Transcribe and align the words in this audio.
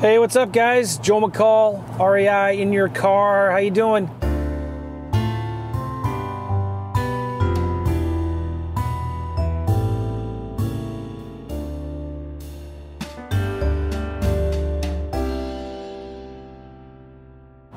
Hey, 0.00 0.18
what's 0.18 0.34
up, 0.34 0.50
guys? 0.50 0.96
Joe 0.96 1.20
McCall, 1.20 1.84
REI 2.00 2.58
in 2.58 2.72
your 2.72 2.88
car. 2.88 3.50
How 3.50 3.58
you 3.58 3.70
doing? 3.70 4.06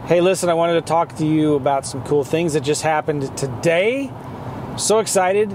Hey, 0.05 0.21
listen, 0.21 0.47
I 0.47 0.53
wanted 0.53 0.75
to 0.75 0.81
talk 0.81 1.17
to 1.17 1.25
you 1.25 1.55
about 1.55 1.85
some 1.85 2.01
cool 2.05 2.23
things 2.23 2.53
that 2.53 2.61
just 2.61 2.83
happened 2.83 3.37
today. 3.37 4.09
So 4.77 4.99
excited. 4.99 5.51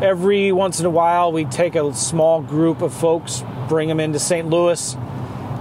Every 0.00 0.52
once 0.52 0.80
in 0.80 0.86
a 0.86 0.90
while, 0.90 1.32
we 1.32 1.44
take 1.44 1.74
a 1.74 1.92
small 1.92 2.40
group 2.40 2.80
of 2.80 2.94
folks, 2.94 3.44
bring 3.68 3.88
them 3.88 4.00
into 4.00 4.18
St. 4.18 4.48
Louis 4.48 4.96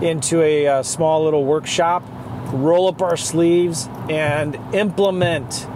into 0.02 0.41
a, 0.41 0.65
a 0.65 0.73
uh, 0.79 0.83
small 0.83 1.23
little 1.23 1.45
workshop, 1.45 2.04
roll 2.53 2.88
up 2.88 3.02
our 3.02 3.17
sleeves, 3.17 3.88
and 4.09 4.55
implement. 4.73 5.67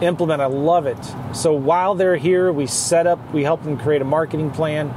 Implement. 0.00 0.40
I 0.40 0.46
love 0.46 0.86
it. 0.86 0.98
So 1.34 1.52
while 1.52 1.94
they're 1.94 2.16
here, 2.16 2.52
we 2.52 2.66
set 2.66 3.06
up, 3.06 3.18
we 3.32 3.42
help 3.42 3.62
them 3.62 3.78
create 3.78 4.00
a 4.00 4.04
marketing 4.06 4.50
plan. 4.50 4.94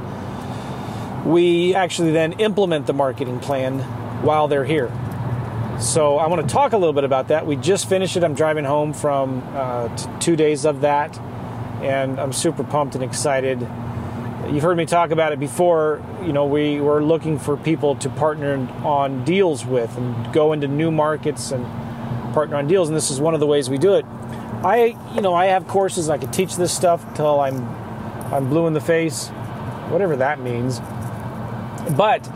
We 1.24 1.74
actually 1.74 2.12
then 2.12 2.34
implement 2.34 2.86
the 2.86 2.92
marketing 2.92 3.40
plan 3.40 3.80
while 4.22 4.48
they're 4.48 4.64
here. 4.64 4.90
So 5.80 6.18
I 6.18 6.28
want 6.28 6.46
to 6.48 6.52
talk 6.52 6.72
a 6.72 6.78
little 6.78 6.92
bit 6.92 7.04
about 7.04 7.28
that. 7.28 7.46
We 7.46 7.56
just 7.56 7.88
finished 7.88 8.16
it. 8.16 8.24
I'm 8.24 8.34
driving 8.34 8.64
home 8.64 8.92
from 8.92 9.42
uh, 9.54 9.94
t- 9.96 10.08
two 10.20 10.36
days 10.36 10.64
of 10.64 10.82
that, 10.82 11.18
and 11.82 12.18
I'm 12.20 12.32
super 12.32 12.62
pumped 12.62 12.94
and 12.94 13.02
excited. 13.02 13.60
You've 14.50 14.62
heard 14.62 14.76
me 14.76 14.84
talk 14.84 15.10
about 15.10 15.32
it 15.32 15.40
before. 15.40 16.02
You 16.22 16.32
know, 16.32 16.44
we 16.46 16.80
were 16.80 17.02
looking 17.02 17.38
for 17.38 17.56
people 17.56 17.96
to 17.96 18.10
partner 18.10 18.56
on 18.84 19.24
deals 19.24 19.64
with 19.64 19.96
and 19.96 20.32
go 20.32 20.52
into 20.52 20.68
new 20.68 20.90
markets 20.90 21.50
and 21.50 21.64
partner 22.34 22.56
on 22.56 22.66
deals, 22.66 22.88
and 22.88 22.96
this 22.96 23.10
is 23.10 23.20
one 23.20 23.34
of 23.34 23.40
the 23.40 23.46
ways 23.46 23.70
we 23.70 23.78
do 23.78 23.94
it. 23.94 24.04
I, 24.64 24.96
you 25.14 25.22
know, 25.22 25.34
I 25.34 25.46
have 25.46 25.66
courses. 25.66 26.10
I 26.10 26.18
could 26.18 26.32
teach 26.32 26.56
this 26.56 26.74
stuff 26.74 27.14
till 27.14 27.40
I'm, 27.40 27.64
I'm 28.32 28.48
blue 28.48 28.66
in 28.66 28.74
the 28.74 28.80
face, 28.80 29.28
whatever 29.88 30.16
that 30.16 30.40
means. 30.40 30.80
But 31.96 32.28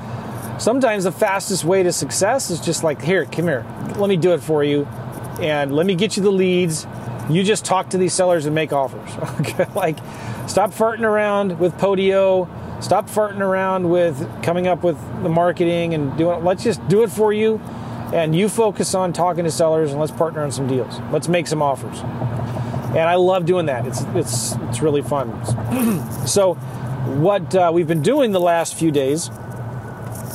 sometimes 0.58 1.04
the 1.04 1.12
fastest 1.12 1.64
way 1.64 1.82
to 1.82 1.92
success 1.92 2.50
is 2.50 2.60
just 2.60 2.84
like, 2.84 3.02
here, 3.02 3.26
come 3.26 3.46
here, 3.46 3.66
let 3.96 4.08
me 4.08 4.16
do 4.16 4.32
it 4.32 4.42
for 4.42 4.64
you, 4.64 4.84
and 5.40 5.74
let 5.74 5.84
me 5.86 5.94
get 5.94 6.16
you 6.16 6.22
the 6.22 6.32
leads. 6.32 6.86
You 7.28 7.42
just 7.42 7.64
talk 7.64 7.90
to 7.90 7.98
these 7.98 8.14
sellers 8.14 8.46
and 8.46 8.54
make 8.54 8.72
offers. 8.72 9.10
Okay, 9.40 9.66
like 9.74 9.98
stop 10.48 10.72
farting 10.72 11.02
around 11.02 11.58
with 11.58 11.74
Podio. 11.74 12.48
Stop 12.82 13.08
farting 13.08 13.40
around 13.40 13.90
with 13.90 14.42
coming 14.42 14.66
up 14.66 14.82
with 14.82 14.96
the 15.22 15.28
marketing 15.28 15.94
and 15.94 16.16
doing. 16.16 16.44
Let's 16.44 16.64
just 16.64 16.86
do 16.88 17.02
it 17.02 17.10
for 17.10 17.32
you, 17.32 17.58
and 18.12 18.34
you 18.34 18.48
focus 18.48 18.94
on 18.94 19.12
talking 19.12 19.44
to 19.44 19.50
sellers 19.50 19.90
and 19.90 20.00
let's 20.00 20.12
partner 20.12 20.42
on 20.42 20.52
some 20.52 20.66
deals. 20.66 21.00
Let's 21.12 21.28
make 21.28 21.46
some 21.46 21.62
offers. 21.62 22.00
And 22.88 23.00
I 23.00 23.16
love 23.16 23.44
doing 23.44 23.66
that. 23.66 23.86
It's 23.86 24.02
it's 24.14 24.54
it's 24.68 24.80
really 24.80 25.02
fun. 25.02 25.28
so, 26.26 26.54
what 26.54 27.54
uh, 27.54 27.70
we've 27.72 27.88
been 27.88 28.02
doing 28.02 28.32
the 28.32 28.40
last 28.40 28.74
few 28.74 28.90
days 28.90 29.30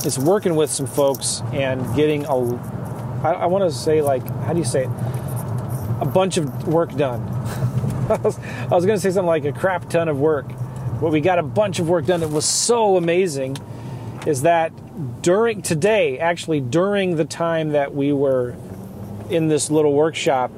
is 0.06 0.20
working 0.20 0.56
with 0.56 0.70
some 0.70 0.86
folks 0.86 1.42
and 1.54 1.96
getting 1.96 2.26
a, 2.26 2.36
I, 3.24 3.34
I 3.34 3.46
want 3.46 3.64
to 3.64 3.72
say 3.76 4.02
like, 4.02 4.28
how 4.46 4.54
do 4.54 4.60
you 4.60 4.66
say 4.66 4.84
it? 4.84 4.90
A 6.02 6.10
bunch 6.14 6.38
of 6.38 6.68
work 6.68 6.94
done. 6.96 7.33
I 8.10 8.18
was, 8.18 8.86
going 8.86 8.98
to 8.98 9.00
say 9.00 9.12
something 9.12 9.28
like 9.28 9.46
a 9.46 9.54
crap 9.54 9.90
ton 9.90 10.10
of 10.10 10.20
work. 10.20 10.48
But 11.00 11.12
we 11.12 11.22
got 11.22 11.40
a 11.40 11.44
bunch 11.44 11.80
of 11.80 11.88
work 11.88 12.06
done 12.06 12.20
that 12.20 12.30
was 12.30 12.46
so 12.46 12.98
amazing 12.98 13.58
is 14.28 14.42
that 14.42 14.74
during 15.22 15.62
today, 15.62 16.20
actually 16.20 16.60
during 16.60 17.16
the 17.16 17.24
time 17.24 17.70
that 17.70 17.96
we 17.96 18.12
were 18.12 18.56
in 19.30 19.48
this 19.48 19.72
little 19.72 19.94
workshop, 19.94 20.52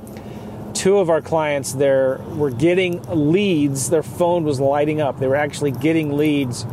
two 0.74 0.98
of 0.98 1.12
our 1.12 1.22
clients 1.22 1.74
there 1.74 2.20
were 2.36 2.50
getting 2.50 3.02
leads. 3.32 3.92
Their 3.92 4.04
phone 4.04 4.44
was 4.44 4.60
lighting 4.60 5.00
up. 5.00 5.20
They 5.20 5.28
were 5.28 5.36
actually 5.36 5.72
getting 5.72 6.18
leads 6.18 6.66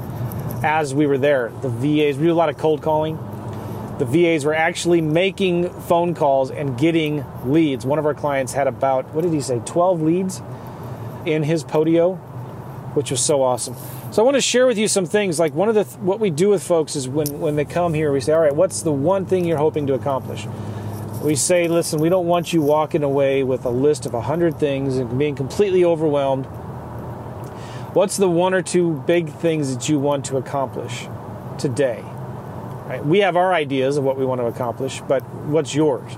as 0.63 0.95
we 0.95 1.07
were 1.07 1.19
there. 1.19 1.53
The 1.61 1.69
VAs, 1.69 2.17
we 2.17 2.27
do 2.27 2.33
a 2.33 2.35
lot 2.35 2.49
of 2.49 2.57
cold 2.57 2.81
calling. 2.81 3.19
The 3.99 4.07
VAs 4.07 4.47
were 4.47 4.55
actually 4.55 5.03
making 5.03 5.69
phone 5.83 6.15
calls 6.15 6.51
and 6.51 6.79
getting 6.79 7.25
leads. 7.45 7.85
One 7.85 7.99
of 7.99 8.07
our 8.07 8.15
clients 8.15 8.55
had 8.55 8.67
about, 8.67 9.13
what 9.15 9.21
did 9.21 9.33
he 9.35 9.41
say, 9.43 9.61
12 9.67 10.01
leads 10.01 10.43
in 11.27 11.43
his 11.43 11.65
Podio, 11.65 12.17
which 12.95 13.11
was 13.11 13.21
so 13.21 13.43
awesome. 13.43 13.75
So 14.13 14.23
I 14.23 14.25
want 14.25 14.37
to 14.37 14.41
share 14.41 14.67
with 14.67 14.79
you 14.79 14.89
some 14.89 15.07
things. 15.07 15.39
Like 15.39 15.55
one 15.55 15.69
of 15.69 15.75
the, 15.75 15.85
what 16.01 16.21
we 16.21 16.31
do 16.31 16.51
with 16.51 16.63
folks 16.63 16.97
is 16.97 17.09
when, 17.09 17.41
when 17.41 17.57
they 17.57 17.65
come 17.65 17.95
here, 17.95 18.13
we 18.13 18.21
say, 18.21 18.33
all 18.33 18.41
right, 18.41 18.55
what's 18.55 18.83
the 18.83 18.93
one 18.93 19.25
thing 19.25 19.45
you're 19.45 19.59
hoping 19.59 19.87
to 19.87 19.95
accomplish? 19.95 20.47
We 21.23 21.37
say, 21.37 21.69
listen, 21.69 22.01
we 22.01 22.09
don't 22.09 22.27
want 22.27 22.53
you 22.53 22.61
walking 22.61 23.03
away 23.03 23.43
with 23.45 23.65
a 23.65 23.71
list 23.71 24.07
of 24.07 24.13
100 24.13 24.59
things 24.59 24.97
and 24.97 25.19
being 25.19 25.35
completely 25.37 25.85
overwhelmed 25.85 26.47
What's 27.93 28.17
the 28.17 28.29
one 28.29 28.55
or 28.55 28.63
two 28.63 29.03
big 29.07 29.29
things 29.29 29.75
that 29.75 29.87
you 29.87 29.99
want 29.99 30.25
to 30.27 30.39
accomplish 30.39 31.09
today? 31.59 32.03
Right? 32.87 33.05
We 33.05 33.19
have 33.19 33.37
our 33.37 33.53
ideas 33.53 33.99
of 33.99 34.05
what 34.05 34.17
we 34.17 34.25
want 34.25 34.41
to 34.41 34.47
accomplish, 34.47 35.03
but 35.03 35.21
what's 35.45 35.75
yours? 35.75 36.11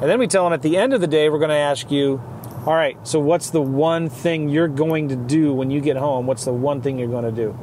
And 0.00 0.10
then 0.10 0.18
we 0.18 0.26
tell 0.26 0.42
them 0.42 0.52
at 0.52 0.62
the 0.62 0.76
end 0.76 0.92
of 0.92 1.00
the 1.00 1.06
day, 1.06 1.28
we're 1.28 1.38
going 1.38 1.50
to 1.50 1.54
ask 1.54 1.92
you, 1.92 2.20
all 2.66 2.74
right, 2.74 2.98
so 3.06 3.20
what's 3.20 3.50
the 3.50 3.62
one 3.62 4.08
thing 4.08 4.48
you're 4.48 4.66
going 4.66 5.10
to 5.10 5.16
do 5.16 5.54
when 5.54 5.70
you 5.70 5.80
get 5.80 5.96
home? 5.96 6.26
What's 6.26 6.44
the 6.44 6.52
one 6.52 6.82
thing 6.82 6.98
you're 6.98 7.06
going 7.06 7.24
to 7.24 7.30
do? 7.30 7.56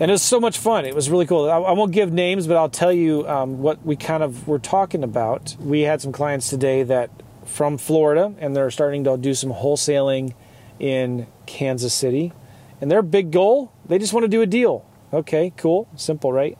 And 0.00 0.10
it 0.10 0.12
was 0.12 0.22
so 0.22 0.40
much 0.40 0.56
fun. 0.56 0.86
It 0.86 0.94
was 0.94 1.10
really 1.10 1.26
cool. 1.26 1.50
I, 1.50 1.58
I 1.58 1.72
won't 1.72 1.92
give 1.92 2.10
names, 2.10 2.46
but 2.46 2.56
I'll 2.56 2.70
tell 2.70 2.92
you 2.92 3.28
um, 3.28 3.60
what 3.60 3.84
we 3.84 3.96
kind 3.96 4.22
of 4.22 4.48
were 4.48 4.58
talking 4.58 5.04
about. 5.04 5.56
We 5.60 5.82
had 5.82 6.00
some 6.00 6.10
clients 6.10 6.48
today 6.48 6.84
that 6.84 7.10
from 7.44 7.76
Florida, 7.76 8.34
and 8.38 8.56
they're 8.56 8.70
starting 8.70 9.04
to 9.04 9.18
do 9.18 9.34
some 9.34 9.52
wholesaling 9.52 10.34
in 10.80 11.26
Kansas 11.44 11.92
City. 11.92 12.32
And 12.80 12.90
their 12.90 13.02
big 13.02 13.30
goal, 13.30 13.72
they 13.86 13.98
just 13.98 14.14
want 14.14 14.24
to 14.24 14.28
do 14.28 14.40
a 14.40 14.46
deal. 14.46 14.86
Okay, 15.12 15.52
cool, 15.58 15.86
simple, 15.96 16.32
right? 16.32 16.58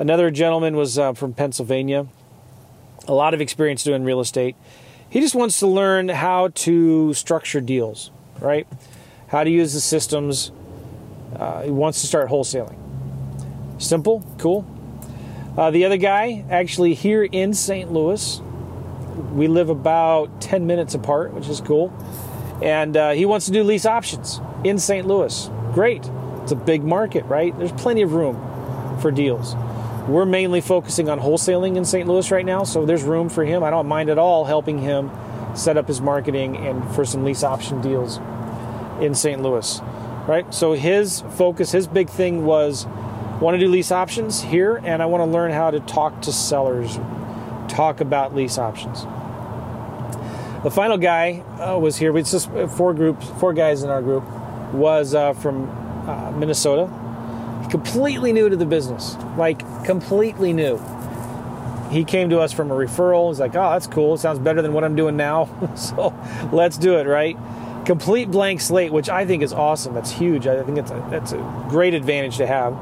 Another 0.00 0.32
gentleman 0.32 0.76
was 0.76 0.98
uh, 0.98 1.12
from 1.12 1.34
Pennsylvania, 1.34 2.08
a 3.06 3.14
lot 3.14 3.32
of 3.32 3.40
experience 3.40 3.84
doing 3.84 4.02
real 4.02 4.20
estate. 4.20 4.56
He 5.16 5.22
just 5.22 5.34
wants 5.34 5.60
to 5.60 5.66
learn 5.66 6.10
how 6.10 6.48
to 6.48 7.14
structure 7.14 7.62
deals, 7.62 8.10
right? 8.38 8.66
How 9.28 9.44
to 9.44 9.48
use 9.48 9.72
the 9.72 9.80
systems. 9.80 10.52
Uh, 11.34 11.62
he 11.62 11.70
wants 11.70 12.02
to 12.02 12.06
start 12.06 12.28
wholesaling. 12.28 12.76
Simple, 13.80 14.22
cool. 14.36 14.66
Uh, 15.56 15.70
the 15.70 15.86
other 15.86 15.96
guy, 15.96 16.44
actually 16.50 16.92
here 16.92 17.24
in 17.24 17.54
St. 17.54 17.90
Louis, 17.90 18.42
we 19.32 19.48
live 19.48 19.70
about 19.70 20.42
10 20.42 20.66
minutes 20.66 20.94
apart, 20.94 21.32
which 21.32 21.48
is 21.48 21.62
cool 21.62 21.90
and 22.62 22.94
uh, 22.94 23.12
he 23.12 23.24
wants 23.24 23.46
to 23.46 23.52
do 23.52 23.62
lease 23.62 23.86
options 23.86 24.38
in 24.64 24.78
St. 24.78 25.06
Louis. 25.06 25.48
Great. 25.72 26.10
It's 26.42 26.52
a 26.52 26.56
big 26.56 26.84
market, 26.84 27.24
right? 27.24 27.58
There's 27.58 27.72
plenty 27.72 28.02
of 28.02 28.12
room 28.12 28.36
for 29.00 29.10
deals. 29.10 29.54
We're 30.08 30.26
mainly 30.26 30.60
focusing 30.60 31.08
on 31.08 31.18
wholesaling 31.18 31.76
in 31.76 31.84
St. 31.84 32.08
Louis 32.08 32.30
right 32.30 32.46
now, 32.46 32.62
so 32.62 32.86
there's 32.86 33.02
room 33.02 33.28
for 33.28 33.44
him. 33.44 33.64
I 33.64 33.70
don't 33.70 33.88
mind 33.88 34.08
at 34.08 34.18
all 34.18 34.44
helping 34.44 34.78
him 34.78 35.10
set 35.54 35.76
up 35.76 35.88
his 35.88 36.00
marketing 36.00 36.56
and 36.56 36.88
for 36.94 37.04
some 37.04 37.24
lease 37.24 37.42
option 37.42 37.80
deals 37.80 38.18
in 39.00 39.14
St. 39.14 39.42
Louis, 39.42 39.80
right? 40.28 40.52
So 40.54 40.74
his 40.74 41.22
focus, 41.32 41.72
his 41.72 41.88
big 41.88 42.08
thing 42.08 42.44
was 42.44 42.86
want 43.40 43.56
to 43.56 43.58
do 43.58 43.68
lease 43.68 43.90
options 43.90 44.42
here, 44.42 44.76
and 44.84 45.02
I 45.02 45.06
want 45.06 45.22
to 45.22 45.30
learn 45.30 45.50
how 45.50 45.70
to 45.70 45.80
talk 45.80 46.22
to 46.22 46.32
sellers, 46.32 46.98
talk 47.68 48.00
about 48.00 48.34
lease 48.34 48.58
options. 48.58 49.02
The 50.62 50.70
final 50.70 50.98
guy 50.98 51.40
uh, 51.60 51.78
was 51.78 51.96
here. 51.96 52.16
It's 52.16 52.30
just 52.30 52.50
four 52.76 52.94
groups, 52.94 53.28
four 53.40 53.52
guys 53.52 53.82
in 53.82 53.90
our 53.90 54.02
group. 54.02 54.24
Was 54.72 55.14
uh, 55.14 55.32
from 55.32 55.68
uh, 56.08 56.32
Minnesota. 56.32 56.90
Completely 57.76 58.32
new 58.32 58.48
to 58.48 58.56
the 58.56 58.64
business, 58.64 59.16
like 59.36 59.58
completely 59.84 60.52
new. 60.52 60.80
He 61.90 62.04
came 62.04 62.30
to 62.30 62.40
us 62.40 62.52
from 62.52 62.70
a 62.70 62.74
referral. 62.74 63.28
He's 63.28 63.38
like, 63.38 63.54
"Oh, 63.54 63.70
that's 63.70 63.86
cool. 63.86 64.14
It 64.14 64.18
sounds 64.18 64.38
better 64.38 64.62
than 64.62 64.72
what 64.72 64.82
I'm 64.82 64.96
doing 64.96 65.16
now." 65.16 65.48
so 65.76 66.14
let's 66.52 66.78
do 66.78 66.96
it, 66.96 67.06
right? 67.06 67.36
Complete 67.84 68.30
blank 68.30 68.60
slate, 68.60 68.92
which 68.92 69.08
I 69.08 69.26
think 69.26 69.42
is 69.42 69.52
awesome. 69.52 69.94
That's 69.94 70.10
huge. 70.10 70.46
I 70.46 70.62
think 70.62 70.78
it's 70.78 70.90
a, 70.90 71.06
that's 71.10 71.32
a 71.32 71.66
great 71.68 71.94
advantage 71.94 72.38
to 72.38 72.46
have. 72.46 72.72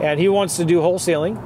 And 0.00 0.18
he 0.18 0.28
wants 0.28 0.56
to 0.56 0.64
do 0.64 0.80
wholesaling, 0.80 1.38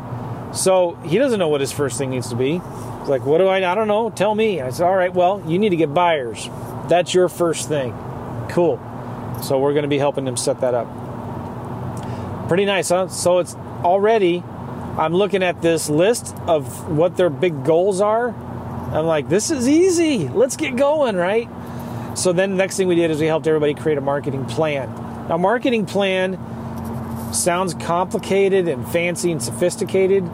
so 0.56 0.94
he 1.04 1.18
doesn't 1.18 1.38
know 1.38 1.48
what 1.48 1.60
his 1.60 1.70
first 1.70 1.98
thing 1.98 2.10
needs 2.10 2.30
to 2.30 2.36
be 2.36 2.60
He's 3.08 3.08
like, 3.10 3.24
what 3.24 3.38
do 3.38 3.48
I? 3.48 3.70
I 3.70 3.74
don't 3.74 3.88
know. 3.88 4.10
Tell 4.10 4.34
me. 4.34 4.60
I 4.60 4.68
said, 4.68 4.84
all 4.84 4.94
right. 4.94 5.12
Well, 5.12 5.42
you 5.46 5.58
need 5.58 5.70
to 5.70 5.76
get 5.76 5.94
buyers. 5.94 6.48
That's 6.88 7.14
your 7.14 7.28
first 7.30 7.66
thing. 7.66 7.92
Cool. 8.50 8.78
So 9.42 9.58
we're 9.58 9.72
going 9.72 9.84
to 9.84 9.88
be 9.88 9.98
helping 9.98 10.26
him 10.26 10.36
set 10.36 10.60
that 10.60 10.74
up. 10.74 10.86
Pretty 12.48 12.64
nice, 12.64 12.88
huh? 12.88 13.08
So 13.08 13.38
it's 13.38 13.54
already. 13.84 14.42
I'm 14.96 15.14
looking 15.14 15.42
at 15.42 15.62
this 15.62 15.88
list 15.88 16.34
of 16.46 16.90
what 16.90 17.16
their 17.16 17.30
big 17.30 17.64
goals 17.64 18.00
are. 18.00 18.30
I'm 18.30 19.06
like, 19.06 19.28
this 19.28 19.50
is 19.50 19.68
easy. 19.68 20.28
Let's 20.28 20.56
get 20.56 20.74
going, 20.74 21.14
right? 21.14 21.48
So 22.16 22.32
then 22.32 22.50
the 22.50 22.56
next 22.56 22.76
thing 22.76 22.88
we 22.88 22.96
did 22.96 23.10
is 23.10 23.20
we 23.20 23.26
helped 23.26 23.46
everybody 23.46 23.74
create 23.74 23.98
a 23.98 24.00
marketing 24.00 24.46
plan. 24.46 24.88
Now, 25.28 25.36
marketing 25.36 25.86
plan 25.86 26.36
sounds 27.32 27.74
complicated 27.74 28.66
and 28.66 28.88
fancy 28.88 29.30
and 29.30 29.42
sophisticated 29.42 30.28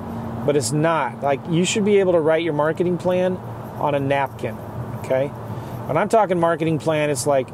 but 0.45 0.57
it's 0.57 0.73
not. 0.73 1.23
Like 1.23 1.41
you 1.49 1.65
should 1.65 1.85
be 1.85 1.99
able 1.99 2.13
to 2.13 2.21
write 2.21 2.43
your 2.43 2.53
marketing 2.53 2.99
plan 2.99 3.37
on 3.79 3.95
a 3.95 4.01
napkin, 4.01 4.57
okay? 4.99 5.29
When 5.29 5.97
I'm 5.97 6.09
talking 6.09 6.39
marketing 6.39 6.79
plan, 6.79 7.11
it's 7.11 7.27
like 7.27 7.49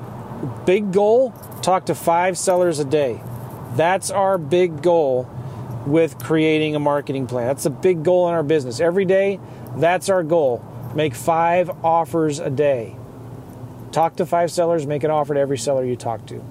big 0.65 0.93
goal, 0.93 1.33
talk 1.63 1.87
to 1.87 1.95
5 1.95 2.37
sellers 2.37 2.79
a 2.79 2.85
day. 2.85 3.21
That's 3.77 4.11
our 4.11 4.39
big 4.39 4.83
goal 4.83 5.29
with 5.87 6.19
creating 6.19 6.75
a 6.75 6.79
marketing 6.79 7.27
plan. 7.27 7.47
That's 7.47 7.67
a 7.67 7.71
big 7.71 8.03
goal 8.05 8.29
in 8.29 8.35
our 8.35 8.43
business. 8.43 8.81
Every 8.81 9.05
day, 9.05 9.41
that's 9.77 10.09
our 10.09 10.23
goal. 10.23 10.65
Make 10.95 11.15
5 11.15 11.85
offers 11.85 12.39
a 12.39 12.51
day. 12.51 12.97
Talk 13.93 14.17
to 14.17 14.27
5 14.27 14.51
sellers, 14.51 14.87
make 14.87 15.05
an 15.05 15.11
offer 15.11 15.35
to 15.35 15.41
every 15.41 15.59
seller 15.59 15.85
you 15.85 15.97
talk 15.97 16.27
to. 16.27 16.43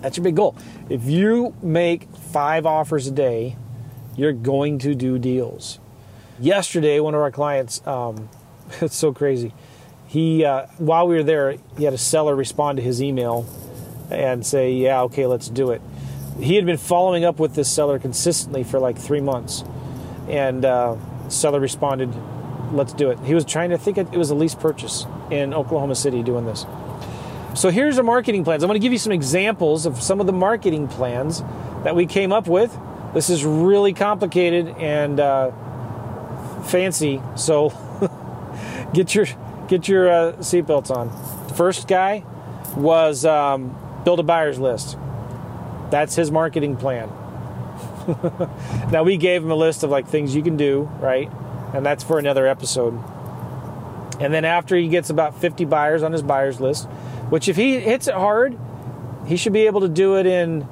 That's 0.00 0.16
your 0.16 0.24
big 0.24 0.36
goal. 0.36 0.56
If 0.88 1.04
you 1.04 1.54
make 1.62 2.08
5 2.14 2.66
offers 2.66 3.06
a 3.06 3.10
day, 3.10 3.56
you're 4.16 4.32
going 4.32 4.78
to 4.80 4.94
do 4.94 5.18
deals. 5.18 5.78
Yesterday, 6.38 7.00
one 7.00 7.14
of 7.14 7.20
our 7.20 7.30
clients, 7.30 7.86
um, 7.86 8.28
it's 8.80 8.96
so 8.96 9.12
crazy. 9.12 9.52
He, 10.06 10.44
uh, 10.44 10.66
while 10.78 11.08
we 11.08 11.16
were 11.16 11.22
there, 11.22 11.56
he 11.76 11.84
had 11.84 11.92
a 11.92 11.98
seller 11.98 12.34
respond 12.34 12.76
to 12.76 12.82
his 12.82 13.02
email 13.02 13.46
and 14.10 14.46
say, 14.46 14.72
"Yeah, 14.72 15.02
okay, 15.02 15.26
let's 15.26 15.48
do 15.48 15.72
it." 15.72 15.82
He 16.40 16.56
had 16.56 16.66
been 16.66 16.76
following 16.76 17.24
up 17.24 17.38
with 17.38 17.54
this 17.54 17.70
seller 17.70 17.98
consistently 17.98 18.62
for 18.62 18.78
like 18.78 18.98
three 18.98 19.20
months, 19.20 19.64
and 20.28 20.64
uh, 20.64 20.96
seller 21.28 21.60
responded, 21.60 22.14
"Let's 22.72 22.92
do 22.92 23.10
it." 23.10 23.18
He 23.20 23.34
was 23.34 23.44
trying 23.44 23.70
to 23.70 23.78
think 23.78 23.96
it 23.96 24.10
was 24.10 24.30
a 24.30 24.34
lease 24.34 24.54
purchase 24.54 25.06
in 25.30 25.54
Oklahoma 25.54 25.94
City 25.94 26.22
doing 26.22 26.44
this. 26.44 26.66
So 27.54 27.70
here's 27.70 27.96
the 27.96 28.02
marketing 28.02 28.44
plans. 28.44 28.62
I'm 28.62 28.68
going 28.68 28.78
to 28.78 28.84
give 28.84 28.92
you 28.92 28.98
some 28.98 29.12
examples 29.12 29.86
of 29.86 30.02
some 30.02 30.20
of 30.20 30.26
the 30.26 30.32
marketing 30.32 30.88
plans 30.88 31.42
that 31.84 31.96
we 31.96 32.04
came 32.04 32.32
up 32.32 32.48
with. 32.48 32.76
This 33.14 33.30
is 33.30 33.44
really 33.44 33.94
complicated 33.94 34.68
and 34.76 35.18
uh, 35.18 35.52
fancy, 36.64 37.22
so 37.34 37.70
get 38.92 39.14
your 39.14 39.26
get 39.68 39.88
your 39.88 40.10
uh, 40.10 40.32
seatbelts 40.34 40.90
on. 40.90 41.10
First 41.54 41.88
guy 41.88 42.24
was 42.76 43.24
um, 43.24 43.74
build 44.04 44.20
a 44.20 44.22
buyer's 44.22 44.58
list. 44.58 44.98
That's 45.96 46.14
his 46.14 46.30
marketing 46.30 46.76
plan. 46.76 47.08
now 48.92 49.02
we 49.02 49.16
gave 49.16 49.42
him 49.42 49.50
a 49.50 49.54
list 49.54 49.82
of 49.82 49.88
like 49.88 50.06
things 50.06 50.36
you 50.36 50.42
can 50.42 50.58
do, 50.58 50.82
right? 51.00 51.32
And 51.72 51.86
that's 51.86 52.04
for 52.04 52.18
another 52.18 52.46
episode. 52.46 53.02
And 54.20 54.30
then 54.30 54.44
after 54.44 54.76
he 54.76 54.88
gets 54.88 55.08
about 55.08 55.40
50 55.40 55.64
buyers 55.64 56.02
on 56.02 56.12
his 56.12 56.20
buyer's 56.20 56.60
list, 56.60 56.84
which 57.30 57.48
if 57.48 57.56
he 57.56 57.80
hits 57.80 58.08
it 58.08 58.14
hard, 58.14 58.58
he 59.26 59.38
should 59.38 59.54
be 59.54 59.64
able 59.64 59.80
to 59.80 59.88
do 59.88 60.18
it 60.18 60.26
in 60.26 60.68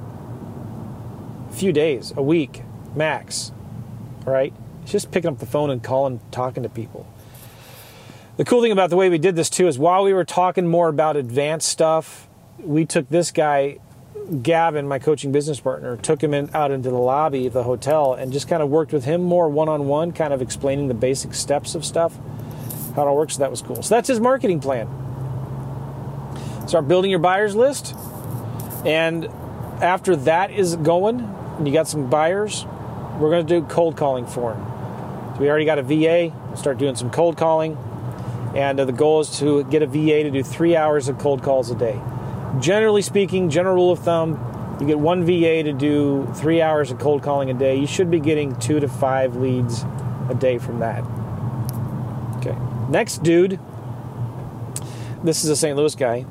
a 1.49 1.53
few 1.53 1.73
days, 1.73 2.13
a 2.15 2.21
week 2.21 2.61
max, 2.93 3.51
right? 4.27 4.53
It's 4.83 4.91
just 4.91 5.09
picking 5.09 5.31
up 5.31 5.39
the 5.39 5.47
phone 5.47 5.71
and 5.71 5.81
calling, 5.81 6.19
talking 6.29 6.61
to 6.61 6.69
people. 6.69 7.11
The 8.37 8.45
cool 8.45 8.61
thing 8.61 8.71
about 8.71 8.91
the 8.91 8.95
way 8.95 9.09
we 9.09 9.17
did 9.17 9.35
this 9.35 9.49
too 9.49 9.67
is 9.67 9.79
while 9.79 10.03
we 10.03 10.13
were 10.13 10.23
talking 10.23 10.67
more 10.67 10.87
about 10.87 11.15
advanced 11.15 11.67
stuff, 11.67 12.29
we 12.59 12.85
took 12.85 13.09
this 13.09 13.31
guy, 13.31 13.79
Gavin, 14.41 14.87
my 14.87 14.97
coaching 14.97 15.31
business 15.31 15.59
partner, 15.59 15.97
took 15.97 16.23
him 16.23 16.33
in, 16.33 16.49
out 16.53 16.71
into 16.71 16.89
the 16.89 16.97
lobby 16.97 17.45
of 17.45 17.53
the 17.53 17.63
hotel 17.63 18.13
and 18.13 18.33
just 18.33 18.47
kind 18.47 18.63
of 18.63 18.69
worked 18.69 18.91
with 18.91 19.05
him 19.05 19.21
more 19.21 19.47
one 19.49 19.69
on 19.69 19.87
one, 19.87 20.11
kind 20.11 20.33
of 20.33 20.41
explaining 20.41 20.87
the 20.87 20.93
basic 20.93 21.33
steps 21.33 21.75
of 21.75 21.85
stuff, 21.85 22.17
how 22.95 23.03
it 23.03 23.07
all 23.07 23.15
works. 23.15 23.35
So 23.35 23.39
that 23.39 23.51
was 23.51 23.61
cool. 23.61 23.83
So 23.83 23.93
that's 23.95 24.07
his 24.07 24.19
marketing 24.19 24.61
plan. 24.61 24.87
Start 26.67 26.87
building 26.87 27.11
your 27.11 27.19
buyers 27.19 27.55
list. 27.55 27.95
And 28.85 29.25
after 29.81 30.15
that 30.15 30.51
is 30.51 30.75
going, 30.75 31.19
and 31.19 31.67
you 31.67 31.73
got 31.73 31.87
some 31.87 32.09
buyers, 32.09 32.65
we're 33.19 33.29
going 33.29 33.45
to 33.45 33.61
do 33.61 33.67
cold 33.67 33.95
calling 33.95 34.25
for 34.25 34.53
him. 34.53 34.65
So 35.35 35.41
we 35.41 35.49
already 35.49 35.65
got 35.65 35.77
a 35.77 35.83
VA. 35.83 36.35
We'll 36.47 36.57
start 36.57 36.79
doing 36.79 36.95
some 36.95 37.11
cold 37.11 37.37
calling. 37.37 37.77
And 38.55 38.79
uh, 38.79 38.85
the 38.85 38.93
goal 38.93 39.19
is 39.19 39.37
to 39.39 39.63
get 39.65 39.83
a 39.83 39.87
VA 39.87 40.23
to 40.23 40.31
do 40.31 40.41
three 40.41 40.75
hours 40.75 41.09
of 41.09 41.19
cold 41.19 41.43
calls 41.43 41.69
a 41.69 41.75
day. 41.75 41.99
Generally 42.59 43.01
speaking, 43.01 43.49
general 43.49 43.75
rule 43.75 43.91
of 43.91 43.99
thumb, 43.99 44.77
you 44.79 44.87
get 44.87 44.99
one 44.99 45.25
VA 45.25 45.63
to 45.63 45.73
do 45.73 46.27
three 46.35 46.61
hours 46.61 46.91
of 46.91 46.99
cold 46.99 47.23
calling 47.23 47.49
a 47.49 47.53
day. 47.53 47.77
You 47.77 47.87
should 47.87 48.11
be 48.11 48.19
getting 48.19 48.55
two 48.59 48.79
to 48.79 48.87
five 48.87 49.35
leads 49.35 49.85
a 50.29 50.35
day 50.35 50.57
from 50.57 50.79
that. 50.79 51.03
Okay. 52.37 52.57
Next 52.89 53.23
dude, 53.23 53.59
this 55.23 55.43
is 55.43 55.49
a 55.49 55.55
St. 55.55 55.75
Louis 55.75 55.95
guy. 55.95 56.25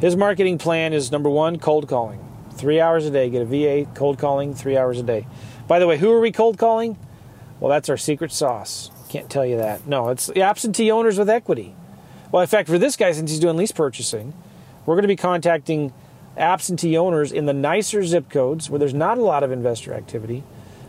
His 0.00 0.16
marketing 0.16 0.58
plan 0.58 0.92
is 0.92 1.12
number 1.12 1.28
one, 1.28 1.58
cold 1.58 1.88
calling. 1.88 2.24
Three 2.52 2.80
hours 2.80 3.06
a 3.06 3.10
day. 3.10 3.28
Get 3.30 3.42
a 3.42 3.44
VA, 3.44 3.90
cold 3.94 4.18
calling, 4.18 4.54
three 4.54 4.76
hours 4.76 4.98
a 4.98 5.02
day. 5.02 5.26
By 5.68 5.78
the 5.78 5.86
way, 5.86 5.98
who 5.98 6.10
are 6.10 6.20
we 6.20 6.32
cold 6.32 6.58
calling? 6.58 6.98
Well, 7.60 7.70
that's 7.70 7.88
our 7.88 7.96
secret 7.96 8.32
sauce. 8.32 8.90
Can't 9.10 9.28
tell 9.28 9.44
you 9.44 9.58
that. 9.58 9.86
No, 9.86 10.08
it's 10.08 10.26
the 10.26 10.42
absentee 10.42 10.90
owners 10.90 11.18
with 11.18 11.28
equity. 11.28 11.74
Well, 12.32 12.42
in 12.42 12.48
fact, 12.48 12.68
for 12.68 12.78
this 12.78 12.96
guy, 12.96 13.12
since 13.12 13.30
he's 13.30 13.40
doing 13.40 13.56
lease 13.56 13.72
purchasing, 13.72 14.32
we're 14.86 14.94
going 14.94 15.02
to 15.02 15.08
be 15.08 15.16
contacting 15.16 15.92
absentee 16.36 16.96
owners 16.96 17.32
in 17.32 17.46
the 17.46 17.52
nicer 17.52 18.04
zip 18.04 18.30
codes 18.30 18.70
where 18.70 18.78
there's 18.78 18.94
not 18.94 19.18
a 19.18 19.22
lot 19.22 19.42
of 19.42 19.52
investor 19.52 19.92
activity, 19.92 20.42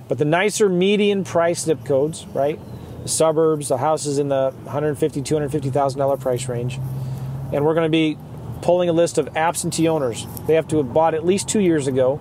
but 0.07 0.17
the 0.17 0.25
nicer 0.25 0.69
median 0.69 1.23
price 1.23 1.63
zip 1.63 1.83
codes, 1.85 2.25
right? 2.27 2.59
The 3.03 3.09
suburbs, 3.09 3.67
the 3.69 3.77
houses 3.77 4.17
in 4.19 4.29
the 4.29 4.51
150, 4.63 5.21
250,000 5.21 5.99
dollar 5.99 6.17
price 6.17 6.47
range, 6.47 6.79
and 7.51 7.65
we're 7.65 7.73
going 7.73 7.85
to 7.85 7.89
be 7.89 8.17
pulling 8.61 8.89
a 8.89 8.93
list 8.93 9.17
of 9.17 9.35
absentee 9.35 9.87
owners. 9.87 10.27
They 10.47 10.53
have 10.55 10.67
to 10.69 10.77
have 10.77 10.93
bought 10.93 11.13
at 11.13 11.25
least 11.25 11.49
two 11.49 11.59
years 11.59 11.87
ago, 11.87 12.19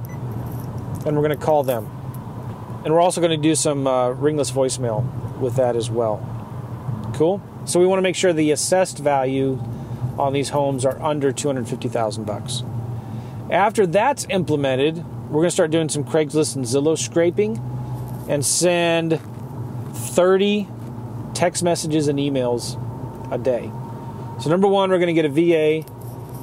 and 1.07 1.17
we're 1.17 1.27
going 1.27 1.39
to 1.39 1.45
call 1.45 1.63
them. 1.63 1.87
And 2.85 2.95
we're 2.95 3.01
also 3.01 3.21
going 3.21 3.39
to 3.39 3.49
do 3.49 3.55
some 3.55 3.87
uh, 3.87 4.11
ringless 4.11 4.51
voicemail 4.51 5.39
with 5.39 5.57
that 5.57 5.77
as 5.77 5.91
well. 5.91 6.27
Cool. 7.15 7.43
So 7.67 7.79
we 7.79 7.87
want 7.87 7.99
to 7.99 8.03
make 8.03 8.17
sure 8.17 8.33
the 8.33 8.53
assessed 8.53 8.99
value 8.99 9.63
on 10.21 10.33
these 10.33 10.51
homes 10.51 10.85
are 10.85 11.01
under 11.03 11.33
250,000 11.33 12.25
bucks. 12.25 12.63
After 13.51 13.87
that's 13.87 14.27
implemented, 14.29 14.99
we're 15.29 15.41
going 15.41 15.47
to 15.47 15.51
start 15.51 15.71
doing 15.71 15.89
some 15.89 16.05
Craigslist 16.05 16.57
and 16.57 16.65
Zillow 16.65 16.97
scraping 16.97 17.59
and 18.29 18.45
send 18.45 19.21
30 19.93 20.69
text 21.35 21.63
messages 21.63 22.07
and 22.09 22.19
emails 22.19 22.77
a 23.33 23.39
day. 23.39 23.73
So 24.43 24.51
number 24.51 24.69
1, 24.69 24.91
we're 24.91 24.99
going 24.99 25.15
to 25.15 25.21
get 25.21 25.25
a 25.25 25.29
VA 25.29 25.89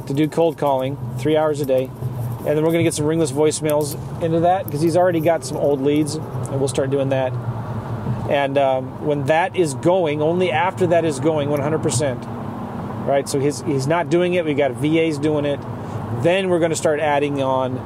to 0.08 0.14
do 0.14 0.28
cold 0.28 0.58
calling 0.58 0.98
3 1.20 1.38
hours 1.38 1.62
a 1.62 1.66
day. 1.66 1.86
And 1.86 2.46
then 2.46 2.64
we're 2.64 2.72
going 2.72 2.80
to 2.80 2.84
get 2.84 2.94
some 2.94 3.06
ringless 3.06 3.32
voicemails 3.32 3.96
into 4.24 4.42
that 4.42 4.66
because 4.66 4.82
he's 4.82 4.98
already 4.98 5.20
got 5.20 5.46
some 5.46 5.58
old 5.58 5.82
leads 5.82 6.16
and 6.16 6.60
we'll 6.60 6.68
start 6.68 6.90
doing 6.90 7.10
that. 7.10 7.32
And 8.30 8.58
um, 8.58 9.06
when 9.06 9.26
that 9.28 9.56
is 9.56 9.74
going, 9.76 10.22
only 10.22 10.52
after 10.52 10.88
that 10.88 11.06
is 11.06 11.20
going 11.20 11.50
100%, 11.50 12.37
right? 13.08 13.28
So 13.28 13.40
he's, 13.40 13.62
he's 13.62 13.88
not 13.88 14.10
doing 14.10 14.34
it. 14.34 14.46
We 14.46 14.54
got 14.54 14.72
VAs 14.72 15.18
doing 15.18 15.46
it. 15.46 15.60
Then 16.24 16.50
we're 16.50 16.60
going 16.60 16.72
to 16.72 16.76
start 16.76 17.00
adding 17.00 17.42
on 17.42 17.78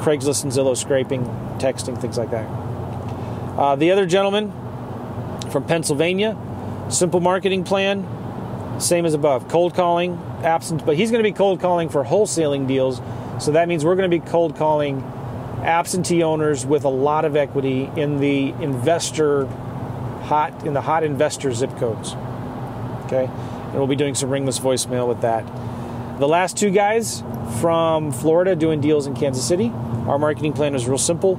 Craigslist 0.00 0.42
and 0.42 0.52
Zillow 0.52 0.76
scraping, 0.76 1.24
texting, 1.58 2.00
things 2.00 2.18
like 2.18 2.30
that. 2.30 2.46
Uh, 3.56 3.76
the 3.76 3.90
other 3.92 4.04
gentleman 4.04 4.52
from 5.50 5.64
Pennsylvania, 5.64 6.36
simple 6.90 7.20
marketing 7.20 7.64
plan, 7.64 8.80
same 8.80 9.06
as 9.06 9.14
above. 9.14 9.48
Cold 9.48 9.74
calling, 9.74 10.20
absent, 10.42 10.84
but 10.84 10.96
he's 10.96 11.10
going 11.10 11.22
to 11.22 11.28
be 11.28 11.34
cold 11.34 11.60
calling 11.60 11.88
for 11.88 12.04
wholesaling 12.04 12.66
deals. 12.66 13.00
So 13.38 13.52
that 13.52 13.68
means 13.68 13.84
we're 13.84 13.96
going 13.96 14.10
to 14.10 14.20
be 14.20 14.24
cold 14.24 14.56
calling 14.56 15.02
absentee 15.62 16.22
owners 16.22 16.66
with 16.66 16.84
a 16.84 16.88
lot 16.88 17.24
of 17.24 17.36
equity 17.36 17.90
in 17.96 18.18
the 18.18 18.50
investor 18.60 19.46
hot 20.24 20.66
in 20.66 20.74
the 20.74 20.80
hot 20.80 21.04
investor 21.04 21.52
zip 21.52 21.70
codes. 21.76 22.14
Okay, 23.04 23.30
and 23.74 23.80
we'll 23.80 23.88
be 23.88 23.96
doing 23.96 24.14
some 24.14 24.30
ringless 24.30 24.60
voicemail 24.60 25.08
with 25.08 25.22
that. 25.22 25.44
The 26.20 26.28
last 26.28 26.56
two 26.56 26.70
guys 26.70 27.24
from 27.60 28.12
Florida 28.12 28.54
doing 28.54 28.80
deals 28.80 29.08
in 29.08 29.16
Kansas 29.16 29.44
City. 29.44 29.70
Our 30.06 30.16
marketing 30.16 30.52
plan 30.52 30.72
was 30.72 30.86
real 30.86 30.96
simple: 30.96 31.36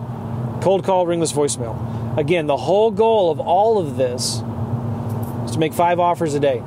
cold 0.61 0.83
call, 0.83 1.07
ringless 1.07 1.31
voicemail. 1.31 2.17
Again, 2.17 2.45
the 2.47 2.57
whole 2.57 2.91
goal 2.91 3.31
of 3.31 3.39
all 3.39 3.77
of 3.77 3.95
this 3.95 4.43
is 5.45 5.51
to 5.51 5.59
make 5.59 5.73
five 5.73 5.99
offers 5.99 6.33
a 6.33 6.39
day. 6.39 6.61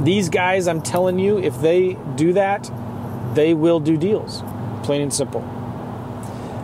These 0.00 0.28
guys, 0.28 0.68
I'm 0.68 0.82
telling 0.82 1.18
you, 1.18 1.38
if 1.38 1.60
they 1.60 1.96
do 2.14 2.32
that, 2.34 2.70
they 3.34 3.54
will 3.54 3.80
do 3.80 3.96
deals. 3.96 4.42
Plain 4.84 5.02
and 5.02 5.12
simple. 5.12 5.42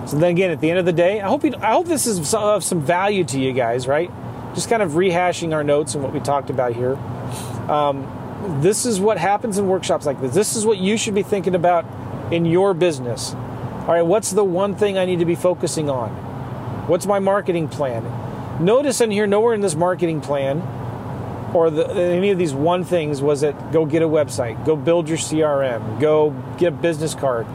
So 0.06 0.16
then 0.16 0.30
again, 0.30 0.50
at 0.50 0.60
the 0.60 0.70
end 0.70 0.78
of 0.78 0.86
the 0.86 0.92
day, 0.92 1.20
I 1.20 1.28
hope 1.28 1.44
you, 1.44 1.54
I 1.60 1.72
hope 1.72 1.86
this 1.86 2.06
is 2.06 2.34
of 2.34 2.64
some 2.64 2.80
value 2.80 3.24
to 3.24 3.40
you 3.40 3.52
guys, 3.52 3.86
right? 3.86 4.10
just 4.54 4.68
kind 4.68 4.82
of 4.82 4.92
rehashing 4.92 5.54
our 5.54 5.64
notes 5.64 5.94
and 5.94 6.02
what 6.02 6.12
we 6.12 6.20
talked 6.20 6.50
about 6.50 6.74
here. 6.74 6.98
Um, 7.70 8.58
this 8.60 8.84
is 8.84 9.00
what 9.00 9.18
happens 9.18 9.58
in 9.58 9.68
workshops 9.68 10.06
like 10.06 10.20
this. 10.20 10.34
This 10.34 10.56
is 10.56 10.66
what 10.66 10.78
you 10.78 10.96
should 10.96 11.14
be 11.14 11.22
thinking 11.22 11.54
about 11.54 11.84
in 12.32 12.44
your 12.44 12.74
business. 12.74 13.32
All 13.34 13.94
right, 13.94 14.02
what's 14.02 14.30
the 14.30 14.44
one 14.44 14.74
thing 14.74 14.98
I 14.98 15.04
need 15.04 15.20
to 15.20 15.24
be 15.24 15.34
focusing 15.34 15.88
on? 15.88 16.10
What's 16.88 17.06
my 17.06 17.18
marketing 17.18 17.68
plan? 17.68 18.04
Notice 18.64 19.00
in 19.00 19.10
here, 19.10 19.26
nowhere 19.26 19.54
in 19.54 19.60
this 19.60 19.74
marketing 19.74 20.20
plan 20.20 20.60
or 21.54 21.70
the, 21.70 21.88
any 21.90 22.30
of 22.30 22.38
these 22.38 22.54
one 22.54 22.84
things 22.84 23.20
was 23.22 23.42
it 23.42 23.54
go 23.72 23.84
get 23.86 24.02
a 24.02 24.08
website, 24.08 24.64
go 24.64 24.76
build 24.76 25.08
your 25.08 25.18
CRM, 25.18 26.00
go 26.00 26.30
get 26.58 26.68
a 26.68 26.76
business 26.76 27.14
card, 27.14 27.46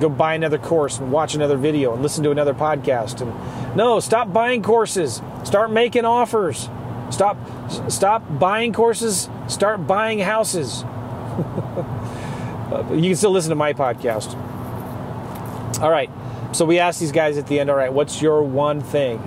go 0.00 0.08
buy 0.08 0.34
another 0.34 0.58
course 0.58 0.98
and 0.98 1.12
watch 1.12 1.34
another 1.34 1.56
video 1.56 1.92
and 1.92 2.02
listen 2.02 2.24
to 2.24 2.30
another 2.30 2.54
podcast. 2.54 3.20
And 3.20 3.76
no, 3.76 4.00
stop 4.00 4.32
buying 4.32 4.62
courses. 4.62 5.22
Start 5.44 5.70
making 5.70 6.04
offers. 6.04 6.68
Stop 7.10 7.36
stop 7.88 8.22
buying 8.38 8.72
courses. 8.72 9.28
Start 9.50 9.86
buying 9.86 10.20
houses. 10.20 10.82
you 12.92 13.02
can 13.02 13.16
still 13.16 13.32
listen 13.32 13.50
to 13.50 13.56
my 13.56 13.72
podcast. 13.72 14.36
All 15.80 15.90
right. 15.90 16.10
So 16.52 16.64
we 16.64 16.78
asked 16.78 17.00
these 17.00 17.10
guys 17.10 17.36
at 17.36 17.48
the 17.48 17.58
end, 17.58 17.68
all 17.68 17.76
right, 17.76 17.92
what's 17.92 18.22
your 18.22 18.42
one 18.42 18.80
thing? 18.80 19.20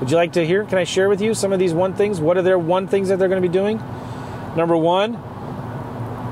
Would 0.00 0.10
you 0.10 0.16
like 0.16 0.32
to 0.32 0.44
hear? 0.44 0.64
Can 0.64 0.78
I 0.78 0.84
share 0.84 1.08
with 1.08 1.20
you 1.20 1.32
some 1.32 1.52
of 1.52 1.58
these 1.58 1.72
one 1.72 1.94
things? 1.94 2.20
What 2.20 2.36
are 2.36 2.42
their 2.42 2.58
one 2.58 2.88
things 2.88 3.08
that 3.08 3.18
they're 3.18 3.28
going 3.28 3.40
to 3.40 3.48
be 3.48 3.52
doing? 3.52 3.78
Number 4.56 4.76
one, 4.76 5.12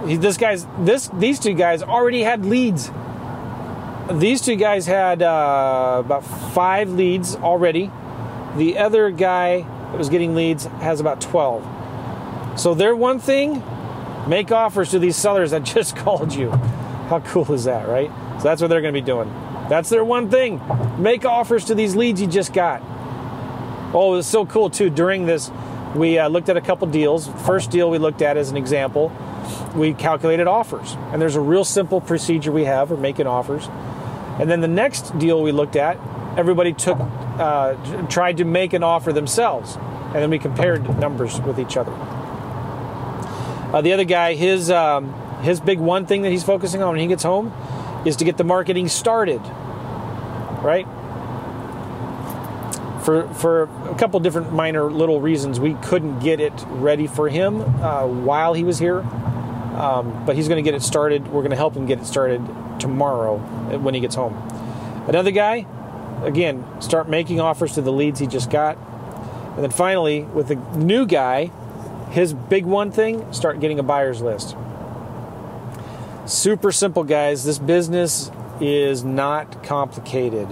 this 0.06 0.36
guy's 0.36 0.66
this 0.80 1.08
these 1.14 1.38
two 1.38 1.54
guys 1.54 1.82
already 1.82 2.22
had 2.22 2.44
leads. 2.44 2.90
These 4.10 4.40
two 4.40 4.56
guys 4.56 4.86
had 4.86 5.22
uh, 5.22 6.02
about 6.04 6.24
five 6.24 6.90
leads 6.90 7.36
already. 7.36 7.90
The 8.56 8.78
other 8.78 9.10
guy 9.10 9.62
that 9.62 9.98
was 9.98 10.08
getting 10.08 10.34
leads 10.34 10.64
has 10.64 11.00
about 11.00 11.20
twelve. 11.20 11.64
So 12.56 12.74
their 12.74 12.96
one 12.96 13.18
thing, 13.18 13.62
make 14.26 14.50
offers 14.50 14.90
to 14.90 14.98
these 14.98 15.16
sellers 15.16 15.50
that 15.50 15.62
just 15.74 15.96
called 15.96 16.34
you. 16.34 16.50
How 16.50 17.20
cool 17.20 17.52
is 17.52 17.64
that, 17.64 17.88
right? 17.88 18.10
So 18.38 18.44
that's 18.44 18.60
what 18.60 18.68
they're 18.68 18.80
going 18.80 18.94
to 18.94 19.00
be 19.00 19.04
doing. 19.04 19.28
That's 19.68 19.88
their 19.88 20.04
one 20.04 20.30
thing. 20.30 20.60
Make 20.98 21.24
offers 21.24 21.66
to 21.66 21.74
these 21.74 21.94
leads 21.94 22.20
you 22.20 22.26
just 22.26 22.52
got. 22.52 22.82
Oh, 23.94 24.14
it 24.14 24.16
was 24.16 24.26
so 24.26 24.46
cool 24.46 24.70
too. 24.70 24.90
During 24.90 25.26
this, 25.26 25.50
we 25.94 26.18
uh, 26.18 26.28
looked 26.28 26.48
at 26.48 26.56
a 26.56 26.60
couple 26.60 26.86
deals. 26.88 27.28
First 27.46 27.70
deal 27.70 27.90
we 27.90 27.98
looked 27.98 28.22
at 28.22 28.36
as 28.36 28.50
an 28.50 28.56
example, 28.56 29.12
we 29.74 29.94
calculated 29.94 30.46
offers. 30.46 30.94
And 31.12 31.20
there's 31.20 31.36
a 31.36 31.40
real 31.40 31.64
simple 31.64 32.00
procedure 32.00 32.52
we 32.52 32.64
have 32.64 32.88
for 32.88 32.96
making 32.96 33.26
offers. 33.26 33.68
And 34.38 34.50
then 34.50 34.60
the 34.60 34.68
next 34.68 35.18
deal 35.18 35.42
we 35.42 35.52
looked 35.52 35.76
at, 35.76 35.98
everybody 36.36 36.72
took, 36.72 36.98
uh, 37.00 37.74
tried 38.08 38.38
to 38.38 38.44
make 38.44 38.72
an 38.72 38.82
offer 38.82 39.12
themselves. 39.12 39.76
And 39.76 40.16
then 40.16 40.30
we 40.30 40.38
compared 40.38 40.98
numbers 40.98 41.40
with 41.40 41.58
each 41.58 41.76
other. 41.76 41.92
Uh, 43.76 43.82
the 43.82 43.92
other 43.92 44.04
guy, 44.04 44.32
his 44.32 44.70
um, 44.70 45.12
his 45.42 45.60
big 45.60 45.78
one 45.78 46.06
thing 46.06 46.22
that 46.22 46.30
he's 46.30 46.42
focusing 46.42 46.82
on 46.82 46.92
when 46.92 46.98
he 46.98 47.06
gets 47.06 47.22
home 47.22 47.52
is 48.06 48.16
to 48.16 48.24
get 48.24 48.38
the 48.38 48.44
marketing 48.44 48.88
started. 48.88 49.42
Right? 50.62 50.86
For, 53.04 53.28
for 53.34 53.64
a 53.90 53.94
couple 53.98 54.18
different 54.20 54.50
minor 54.50 54.90
little 54.90 55.20
reasons, 55.20 55.60
we 55.60 55.74
couldn't 55.74 56.20
get 56.20 56.40
it 56.40 56.54
ready 56.68 57.06
for 57.06 57.28
him 57.28 57.60
uh, 57.60 58.06
while 58.06 58.54
he 58.54 58.64
was 58.64 58.78
here. 58.78 59.00
Um, 59.00 60.24
but 60.24 60.36
he's 60.36 60.48
going 60.48 60.56
to 60.56 60.68
get 60.68 60.74
it 60.74 60.82
started. 60.82 61.26
We're 61.26 61.42
going 61.42 61.50
to 61.50 61.56
help 61.56 61.76
him 61.76 61.84
get 61.84 61.98
it 61.98 62.06
started 62.06 62.40
tomorrow 62.80 63.36
when 63.76 63.92
he 63.92 64.00
gets 64.00 64.14
home. 64.14 64.34
Another 65.06 65.32
guy, 65.32 65.66
again, 66.22 66.64
start 66.80 67.10
making 67.10 67.40
offers 67.40 67.74
to 67.74 67.82
the 67.82 67.92
leads 67.92 68.20
he 68.20 68.26
just 68.26 68.48
got. 68.48 68.78
And 69.54 69.62
then 69.62 69.70
finally, 69.70 70.22
with 70.22 70.48
the 70.48 70.56
new 70.78 71.04
guy, 71.04 71.50
his 72.16 72.32
big 72.32 72.64
one 72.64 72.90
thing, 72.90 73.30
start 73.30 73.60
getting 73.60 73.78
a 73.78 73.82
buyer's 73.82 74.22
list. 74.22 74.56
Super 76.24 76.72
simple, 76.72 77.04
guys. 77.04 77.44
This 77.44 77.58
business 77.58 78.30
is 78.58 79.04
not 79.04 79.62
complicated. 79.62 80.48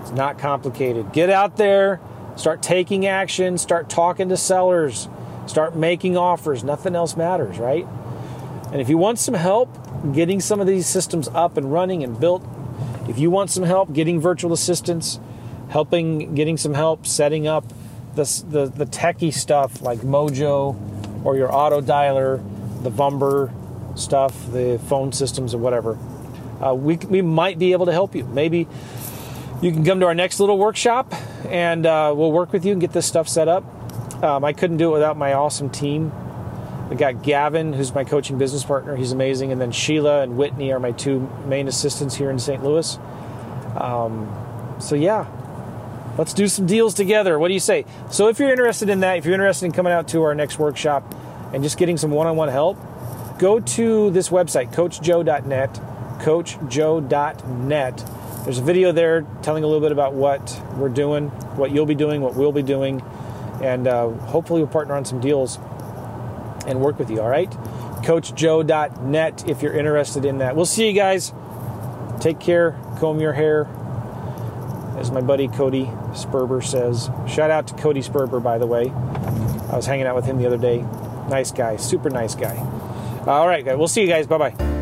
It's 0.00 0.10
not 0.10 0.36
complicated. 0.36 1.12
Get 1.12 1.30
out 1.30 1.58
there, 1.58 2.00
start 2.34 2.60
taking 2.60 3.06
action, 3.06 3.56
start 3.56 3.88
talking 3.88 4.30
to 4.30 4.36
sellers, 4.36 5.08
start 5.46 5.76
making 5.76 6.16
offers. 6.16 6.64
Nothing 6.64 6.96
else 6.96 7.16
matters, 7.16 7.56
right? 7.58 7.86
And 8.72 8.80
if 8.80 8.88
you 8.88 8.98
want 8.98 9.20
some 9.20 9.34
help 9.34 9.68
getting 10.12 10.40
some 10.40 10.60
of 10.60 10.66
these 10.66 10.88
systems 10.88 11.28
up 11.28 11.56
and 11.56 11.72
running 11.72 12.02
and 12.02 12.18
built, 12.18 12.44
if 13.08 13.16
you 13.16 13.30
want 13.30 13.50
some 13.50 13.62
help 13.62 13.92
getting 13.92 14.18
virtual 14.18 14.52
assistants, 14.52 15.20
helping 15.68 16.34
getting 16.34 16.56
some 16.56 16.74
help 16.74 17.06
setting 17.06 17.46
up 17.46 17.64
the, 18.14 18.44
the, 18.48 18.66
the 18.66 18.86
techie 18.86 19.32
stuff 19.32 19.82
like 19.82 20.00
Mojo 20.00 20.76
or 21.24 21.36
your 21.36 21.52
auto 21.54 21.80
dialer, 21.80 22.42
the 22.82 22.90
Vumber, 22.90 23.52
stuff, 23.98 24.34
the 24.52 24.80
phone 24.88 25.12
systems, 25.12 25.54
or 25.54 25.58
whatever, 25.58 25.98
uh, 26.64 26.74
we, 26.74 26.96
we 26.96 27.22
might 27.22 27.58
be 27.58 27.72
able 27.72 27.86
to 27.86 27.92
help 27.92 28.14
you. 28.14 28.24
Maybe 28.24 28.68
you 29.62 29.72
can 29.72 29.84
come 29.84 30.00
to 30.00 30.06
our 30.06 30.14
next 30.14 30.40
little 30.40 30.58
workshop 30.58 31.12
and 31.46 31.86
uh, 31.86 32.12
we'll 32.16 32.32
work 32.32 32.52
with 32.52 32.64
you 32.64 32.72
and 32.72 32.80
get 32.80 32.92
this 32.92 33.06
stuff 33.06 33.28
set 33.28 33.48
up. 33.48 33.64
Um, 34.22 34.44
I 34.44 34.52
couldn't 34.52 34.76
do 34.76 34.90
it 34.90 34.92
without 34.94 35.16
my 35.16 35.32
awesome 35.32 35.70
team. 35.70 36.12
We 36.88 36.96
got 36.96 37.22
Gavin, 37.22 37.72
who's 37.72 37.94
my 37.94 38.04
coaching 38.04 38.38
business 38.38 38.64
partner. 38.64 38.94
He's 38.96 39.12
amazing. 39.12 39.52
And 39.52 39.60
then 39.60 39.72
Sheila 39.72 40.22
and 40.22 40.36
Whitney 40.36 40.72
are 40.72 40.80
my 40.80 40.92
two 40.92 41.20
main 41.46 41.66
assistants 41.66 42.14
here 42.14 42.30
in 42.30 42.38
St. 42.38 42.62
Louis. 42.62 42.98
Um, 43.76 44.76
so, 44.80 44.94
yeah, 44.94 45.26
let's 46.18 46.32
do 46.32 46.48
some 46.48 46.66
deals 46.66 46.94
together. 46.94 47.38
What 47.38 47.48
do 47.48 47.54
you 47.54 47.60
say? 47.60 47.84
So, 48.10 48.28
if 48.28 48.38
you're 48.38 48.50
interested 48.50 48.88
in 48.88 49.00
that, 49.00 49.18
if 49.18 49.24
you're 49.24 49.34
interested 49.34 49.66
in 49.66 49.72
coming 49.72 49.92
out 49.92 50.08
to 50.08 50.22
our 50.22 50.34
next 50.34 50.58
workshop 50.58 51.14
and 51.52 51.62
just 51.62 51.78
getting 51.78 51.96
some 51.96 52.10
one 52.10 52.26
on 52.26 52.36
one 52.36 52.48
help, 52.48 52.78
go 53.38 53.60
to 53.60 54.10
this 54.10 54.28
website, 54.28 54.72
coachjoe.net, 54.72 55.74
coachjoe.net. 56.20 58.04
There's 58.44 58.58
a 58.58 58.62
video 58.62 58.92
there 58.92 59.26
telling 59.42 59.64
a 59.64 59.66
little 59.66 59.80
bit 59.80 59.92
about 59.92 60.12
what 60.14 60.60
we're 60.76 60.90
doing, 60.90 61.28
what 61.56 61.70
you'll 61.70 61.86
be 61.86 61.94
doing, 61.94 62.20
what 62.20 62.34
we'll 62.34 62.52
be 62.52 62.62
doing, 62.62 63.00
and 63.62 63.86
uh, 63.86 64.10
hopefully 64.10 64.60
we'll 64.60 64.70
partner 64.70 64.94
on 64.94 65.04
some 65.04 65.20
deals 65.20 65.58
and 66.66 66.80
work 66.80 66.98
with 66.98 67.10
you, 67.10 67.20
all 67.20 67.28
right? 67.28 67.50
CoachJoe.net 67.50 69.48
if 69.48 69.62
you're 69.62 69.72
interested 69.72 70.24
in 70.24 70.38
that. 70.38 70.56
We'll 70.56 70.66
see 70.66 70.86
you 70.86 70.92
guys. 70.92 71.32
Take 72.20 72.38
care, 72.38 72.78
comb 72.98 73.20
your 73.20 73.32
hair, 73.32 73.64
as 75.04 75.10
my 75.10 75.20
buddy 75.20 75.48
Cody 75.48 75.84
Sperber 76.12 76.64
says. 76.64 77.10
Shout 77.28 77.50
out 77.50 77.66
to 77.68 77.74
Cody 77.74 78.00
Sperber, 78.00 78.42
by 78.42 78.58
the 78.58 78.66
way. 78.66 78.90
I 79.70 79.76
was 79.76 79.86
hanging 79.86 80.06
out 80.06 80.16
with 80.16 80.24
him 80.24 80.38
the 80.38 80.46
other 80.46 80.58
day. 80.58 80.84
Nice 81.28 81.52
guy, 81.52 81.76
super 81.76 82.10
nice 82.10 82.34
guy. 82.34 82.56
All 83.26 83.46
right, 83.46 83.64
guys. 83.64 83.76
We'll 83.76 83.88
see 83.88 84.02
you 84.02 84.08
guys. 84.08 84.26
Bye 84.26 84.38
bye. 84.38 84.73